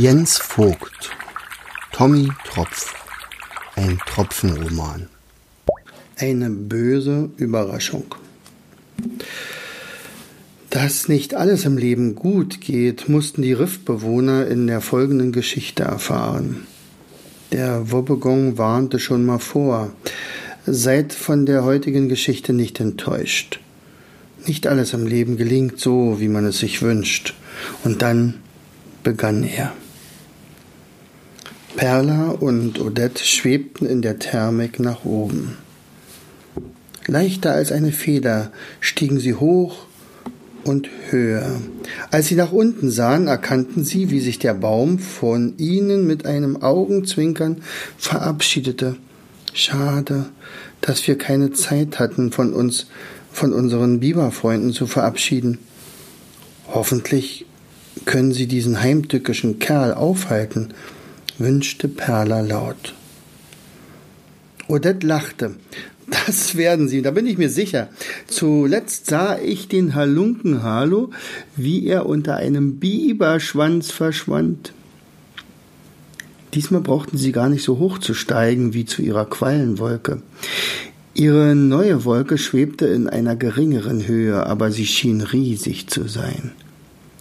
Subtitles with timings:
[0.00, 1.10] Jens Vogt
[1.90, 2.94] Tommy Tropf
[3.74, 5.08] Ein Tropfenroman
[6.16, 8.04] Eine böse Überraschung.
[10.70, 16.68] Dass nicht alles im Leben gut geht, mussten die Riffbewohner in der folgenden Geschichte erfahren.
[17.50, 19.90] Der Wobbegong warnte schon mal vor.
[20.64, 23.58] Seid von der heutigen Geschichte nicht enttäuscht.
[24.46, 27.34] Nicht alles im Leben gelingt so, wie man es sich wünscht.
[27.82, 28.34] Und dann
[29.02, 29.72] begann er.
[31.78, 35.56] Perla und Odette schwebten in der Thermik nach oben.
[37.06, 38.50] Leichter als eine Feder
[38.80, 39.86] stiegen sie hoch
[40.64, 41.60] und höher.
[42.10, 46.64] Als sie nach unten sahen, erkannten sie, wie sich der Baum von ihnen mit einem
[46.64, 47.62] Augenzwinkern
[47.96, 48.96] verabschiedete.
[49.52, 50.26] Schade,
[50.80, 52.88] dass wir keine Zeit hatten, von uns,
[53.30, 55.58] von unseren Biberfreunden zu verabschieden.
[56.66, 57.46] Hoffentlich
[58.04, 60.74] können sie diesen heimtückischen Kerl aufhalten
[61.38, 62.94] wünschte Perla laut.
[64.68, 65.56] Odette lachte.
[66.10, 67.88] Das werden sie, da bin ich mir sicher.
[68.26, 71.10] Zuletzt sah ich den Halunken Harlow,
[71.56, 74.72] wie er unter einem Biberschwanz verschwand.
[76.54, 80.22] Diesmal brauchten sie gar nicht so hoch zu steigen wie zu ihrer Quallenwolke.
[81.12, 86.52] Ihre neue Wolke schwebte in einer geringeren Höhe, aber sie schien riesig zu sein.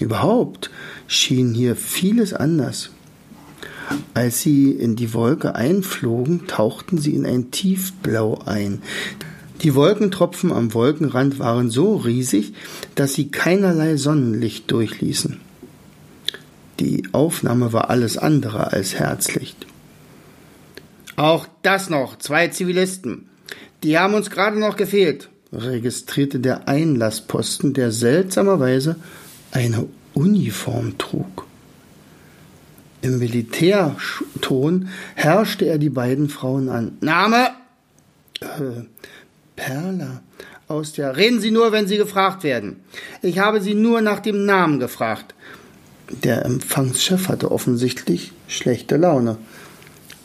[0.00, 0.70] Überhaupt
[1.06, 2.90] schien hier vieles anders.
[4.14, 8.82] Als sie in die Wolke einflogen, tauchten sie in ein Tiefblau ein.
[9.62, 12.52] Die Wolkentropfen am Wolkenrand waren so riesig,
[12.94, 15.40] dass sie keinerlei Sonnenlicht durchließen.
[16.80, 19.66] Die Aufnahme war alles andere als Herzlicht.
[21.16, 23.28] Auch das noch, zwei Zivilisten.
[23.82, 28.96] Die haben uns gerade noch gefehlt, registrierte der Einlassposten, der seltsamerweise
[29.52, 31.46] eine Uniform trug.
[33.02, 36.96] Im Militärton herrschte er die beiden Frauen an.
[37.00, 37.48] Name?
[38.40, 38.84] Äh,
[39.56, 40.22] Perla.
[40.68, 41.16] Aus der.
[41.16, 42.76] Reden Sie nur, wenn Sie gefragt werden.
[43.20, 45.34] Ich habe Sie nur nach dem Namen gefragt.
[46.22, 49.36] Der Empfangschef hatte offensichtlich schlechte Laune.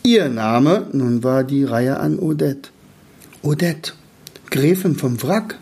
[0.03, 0.87] Ihr Name?
[0.93, 2.69] Nun war die Reihe an Odette.
[3.41, 3.93] Odette,
[4.51, 5.57] Gräfin vom Wrack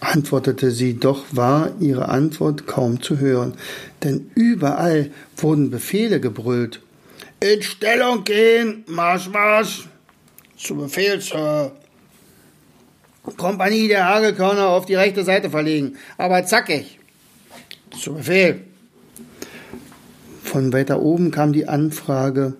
[0.00, 3.54] antwortete sie, doch war ihre Antwort kaum zu hören,
[4.02, 6.80] denn überall wurden Befehle gebrüllt.
[7.40, 9.88] In Stellung gehen, Marsch, Marsch!
[10.56, 11.72] Zu Befehl, Sir!
[13.36, 16.98] Kompanie der Hagelkörner auf die rechte Seite verlegen, aber zackig!
[17.98, 18.60] Zu Befehl!
[20.44, 22.54] Von weiter oben kam die Anfrage,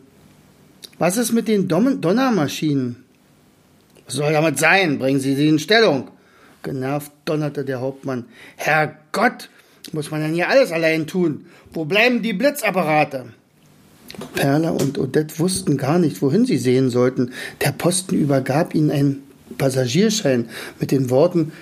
[0.98, 3.04] was ist mit den Donnermaschinen?
[4.06, 4.98] Was soll damit sein?
[4.98, 6.10] Bringen Sie sie in Stellung.
[6.66, 8.24] Genervt donnerte der Hauptmann.
[8.56, 9.50] Herrgott,
[9.92, 11.46] muss man denn hier alles allein tun?
[11.72, 13.26] Wo bleiben die Blitzapparate?
[14.34, 17.32] Perla und Odette wussten gar nicht, wohin sie sehen sollten.
[17.64, 19.22] Der Posten übergab ihnen einen
[19.58, 20.48] Passagierschein
[20.80, 21.52] mit den Worten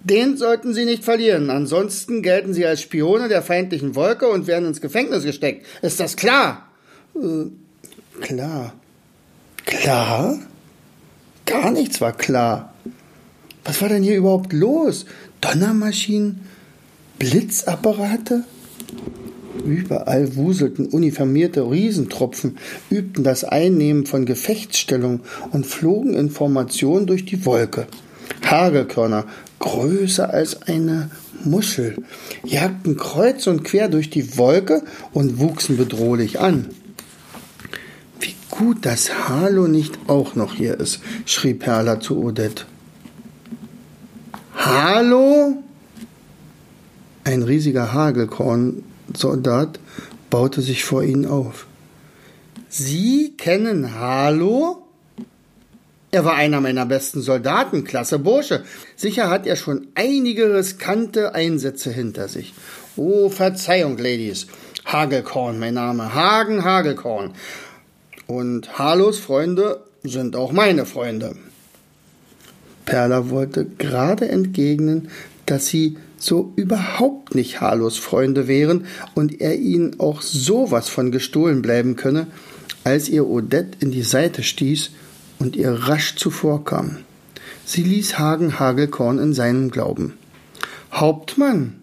[0.00, 4.66] Den sollten Sie nicht verlieren, ansonsten gelten Sie als Spione der feindlichen Wolke und werden
[4.66, 5.64] ins Gefängnis gesteckt.
[5.82, 6.66] Ist das klar?
[7.14, 8.72] Äh, klar.
[9.64, 10.40] Klar?
[11.46, 12.71] Gar nichts war klar.
[13.64, 15.06] Was war denn hier überhaupt los?
[15.40, 16.40] Donnermaschinen?
[17.18, 18.44] Blitzapparate?
[19.64, 22.58] Überall wuselten uniformierte Riesentropfen,
[22.90, 25.20] übten das Einnehmen von Gefechtsstellung
[25.52, 27.86] und flogen in Formation durch die Wolke.
[28.44, 29.26] Hagelkörner,
[29.60, 31.10] größer als eine
[31.44, 31.96] Muschel,
[32.44, 36.68] jagten kreuz und quer durch die Wolke und wuchsen bedrohlich an.
[38.20, 42.64] Wie gut, dass Halo nicht auch noch hier ist, schrie Perla zu Odette.
[44.74, 45.62] Hallo?
[47.24, 49.78] Ein riesiger Hagelkornsoldat
[50.30, 51.66] baute sich vor ihnen auf.
[52.70, 54.86] Sie kennen Halo?
[56.10, 58.64] Er war einer meiner besten Soldaten, klasse Bursche.
[58.96, 62.54] Sicher hat er schon einige riskante Einsätze hinter sich.
[62.96, 64.46] Oh, Verzeihung, Ladies.
[64.86, 66.14] Hagelkorn, mein Name.
[66.14, 67.32] Hagen Hagelkorn.
[68.26, 71.36] Und Halos Freunde sind auch meine Freunde.
[72.84, 75.08] Perla wollte gerade entgegnen,
[75.46, 81.62] dass sie so überhaupt nicht Halos Freunde wären und er ihnen auch sowas von gestohlen
[81.62, 82.28] bleiben könne,
[82.84, 84.90] als ihr Odette in die Seite stieß
[85.38, 86.98] und ihr rasch zuvorkam.
[87.64, 90.14] Sie ließ Hagen Hagelkorn in seinem Glauben.
[90.92, 91.76] Hauptmann,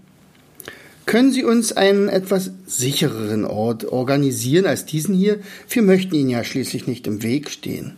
[1.05, 5.39] können Sie uns einen etwas sichereren Ort organisieren als diesen hier?
[5.67, 7.93] Wir möchten Ihnen ja schließlich nicht im Weg stehen.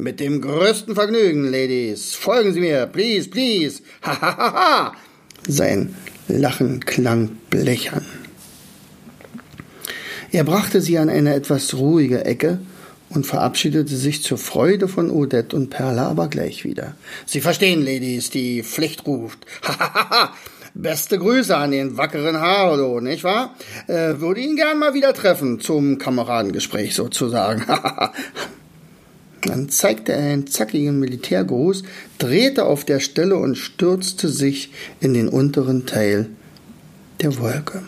[0.00, 2.14] Mit dem größten Vergnügen, Ladies.
[2.14, 3.82] Folgen Sie mir, please, please.
[4.02, 4.92] Ha, ha, ha, ha.
[5.48, 5.96] Sein
[6.28, 8.06] Lachen klang blechern.
[10.30, 12.60] Er brachte sie an eine etwas ruhige Ecke
[13.08, 16.94] und verabschiedete sich zur Freude von Odette und Perla aber gleich wieder.
[17.26, 19.46] Sie verstehen, Ladies, die Pflicht ruft.
[20.74, 23.56] Beste Grüße an den wackeren Harlow, nicht wahr?
[23.88, 27.64] Äh, würde ihn gern mal wieder treffen, zum Kameradengespräch sozusagen.
[29.42, 31.84] Dann zeigte er einen zackigen Militärgruß,
[32.18, 36.26] drehte auf der Stelle und stürzte sich in den unteren Teil
[37.20, 37.82] der Wolke.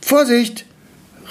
[0.00, 0.66] Vorsicht!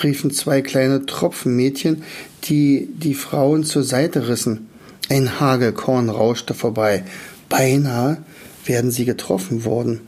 [0.03, 2.03] riefen zwei kleine Tropfenmädchen,
[2.45, 4.67] die die Frauen zur Seite rissen.
[5.09, 7.03] Ein Hagelkorn rauschte vorbei.
[7.49, 8.23] Beinahe
[8.65, 10.01] werden sie getroffen worden.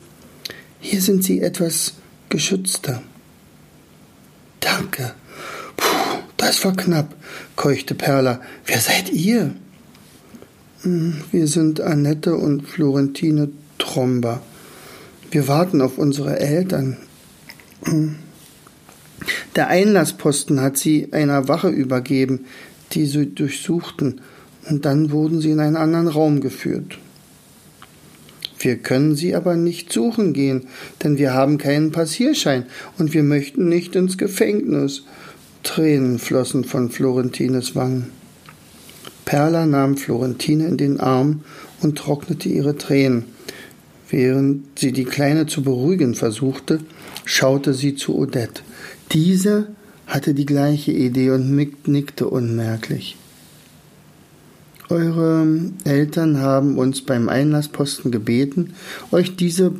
[0.79, 1.93] Hier sind sie etwas
[2.29, 3.03] geschützter.
[4.59, 5.13] Danke.
[5.77, 7.15] Puh, das war knapp,
[7.55, 8.39] keuchte Perla.
[8.67, 9.55] Wer seid ihr?
[10.83, 13.49] Hm, wir sind Annette und Florentine
[13.79, 14.43] Tromba.
[15.31, 16.97] Wir warten auf unsere Eltern.
[17.85, 18.17] Hm.
[19.55, 22.45] Der Einlassposten hat sie einer Wache übergeben,
[22.91, 24.21] die sie durchsuchten,
[24.69, 26.99] und dann wurden sie in einen anderen Raum geführt.
[28.59, 30.67] Wir können sie aber nicht suchen gehen,
[31.03, 32.67] denn wir haben keinen Passierschein
[32.99, 35.05] und wir möchten nicht ins Gefängnis.
[35.65, 38.11] Tränen flossen von Florentines Wangen.
[39.25, 41.41] Perla nahm Florentine in den Arm
[41.81, 43.25] und trocknete ihre Tränen.
[44.09, 46.79] Während sie die Kleine zu beruhigen versuchte,
[47.25, 48.61] schaute sie zu Odette.
[49.11, 49.67] Diese
[50.05, 51.53] hatte die gleiche Idee und
[51.87, 53.17] nickte unmerklich.
[54.89, 55.47] Eure
[55.83, 58.73] Eltern haben uns beim Einlassposten gebeten,
[59.11, 59.73] euch diese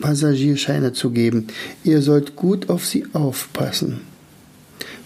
[0.00, 1.48] Passagierscheine zu geben.
[1.82, 4.11] Ihr sollt gut auf sie aufpassen.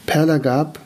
[0.07, 0.81] Perla gab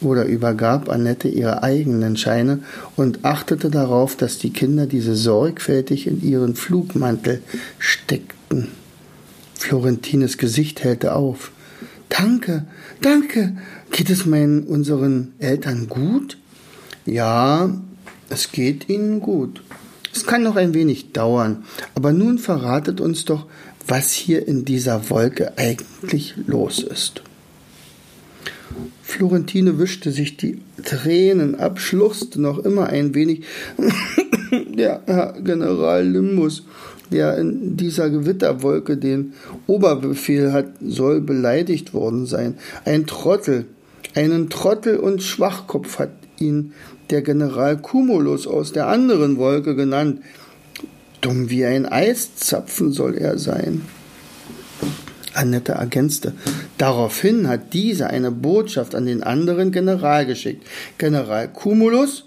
[0.00, 2.60] oder übergab Annette ihre eigenen Scheine
[2.96, 7.42] und achtete darauf, dass die Kinder diese sorgfältig in ihren Flugmantel
[7.78, 8.68] steckten.
[9.54, 11.52] Florentines Gesicht hellte auf.
[12.08, 12.64] Danke,
[13.00, 13.56] danke.
[13.90, 16.36] Geht es meinen unseren Eltern gut?
[17.06, 17.70] Ja,
[18.28, 19.62] es geht Ihnen gut.
[20.14, 21.64] Es kann noch ein wenig dauern,
[21.94, 23.46] aber nun verratet uns doch,
[23.86, 27.22] was hier in dieser Wolke eigentlich los ist.
[29.12, 33.42] Florentine wischte sich die Tränen ab, schluchzte noch immer ein wenig.
[34.74, 36.64] Der Herr General Limbus,
[37.10, 39.34] der in dieser Gewitterwolke den
[39.66, 42.54] Oberbefehl hat, soll beleidigt worden sein.
[42.86, 43.66] Ein Trottel,
[44.14, 46.72] einen Trottel und Schwachkopf hat ihn
[47.10, 50.22] der General Cumulus aus der anderen Wolke genannt.
[51.20, 53.82] Dumm wie ein Eiszapfen soll er sein.
[55.34, 56.34] Annette ergänzte.
[56.78, 60.66] Daraufhin hat dieser eine Botschaft an den anderen General geschickt.
[60.98, 62.24] General Cumulus,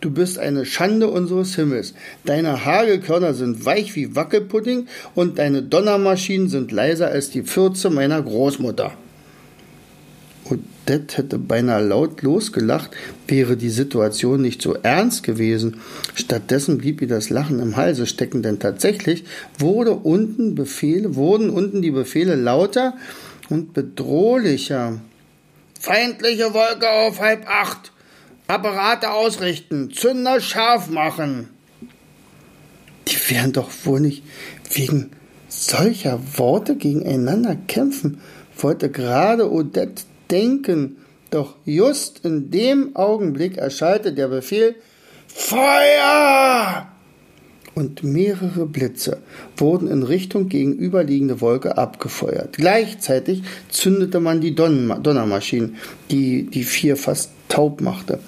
[0.00, 1.94] du bist eine Schande unseres Himmels.
[2.24, 8.22] Deine Hagelkörner sind weich wie Wackelpudding und deine Donnermaschinen sind leiser als die Pfürze meiner
[8.22, 8.92] Großmutter.
[10.88, 12.90] Odette hätte beinahe laut losgelacht,
[13.26, 15.80] wäre die Situation nicht so ernst gewesen.
[16.14, 19.24] Stattdessen blieb ihr das Lachen im Halse stecken, denn tatsächlich
[19.58, 22.94] wurde unten Befehle, wurden unten die Befehle lauter
[23.50, 24.98] und bedrohlicher.
[25.78, 27.92] Feindliche Wolke auf halb acht.
[28.46, 29.90] Apparate ausrichten.
[29.92, 31.50] Zünder scharf machen.
[33.08, 34.22] Die werden doch wohl nicht
[34.72, 35.10] wegen
[35.48, 38.20] solcher Worte gegeneinander kämpfen,
[38.56, 40.96] wollte gerade Odette denken,
[41.30, 44.74] doch just in dem Augenblick erschallte der Befehl
[45.26, 46.88] Feuer!
[47.74, 49.18] Und mehrere Blitze
[49.56, 52.56] wurden in Richtung gegenüberliegende Wolke abgefeuert.
[52.56, 55.74] Gleichzeitig zündete man die Donnermaschine,
[56.10, 58.18] die die vier fast taub machte.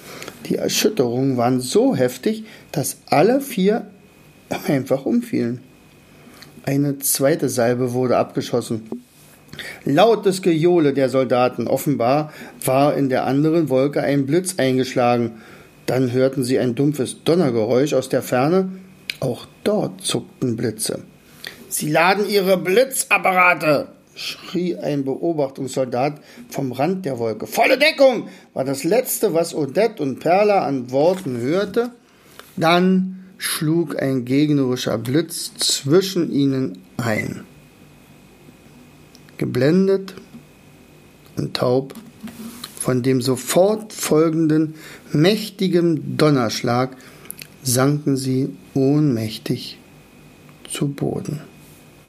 [0.45, 3.87] Die Erschütterungen waren so heftig, dass alle vier
[4.67, 5.59] einfach umfielen.
[6.63, 8.87] Eine zweite Salbe wurde abgeschossen.
[9.85, 11.67] Lautes Gejohle der Soldaten.
[11.67, 12.31] Offenbar
[12.63, 15.41] war in der anderen Wolke ein Blitz eingeschlagen.
[15.85, 18.71] Dann hörten sie ein dumpfes Donnergeräusch aus der Ferne.
[19.19, 21.03] Auch dort zuckten Blitze.
[21.69, 23.87] Sie laden ihre Blitzapparate!
[24.13, 27.47] schrie ein Beobachtungssoldat vom Rand der Wolke.
[27.47, 28.27] Volle Deckung!
[28.53, 31.91] war das letzte, was Odette und Perla an Worten hörte.
[32.57, 37.45] Dann schlug ein gegnerischer Blitz zwischen ihnen ein
[39.41, 40.13] geblendet
[41.35, 41.95] und taub
[42.79, 44.75] von dem sofort folgenden
[45.11, 46.95] mächtigen Donnerschlag
[47.63, 49.79] sanken sie ohnmächtig
[50.69, 51.41] zu Boden.